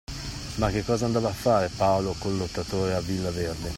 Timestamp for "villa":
3.01-3.29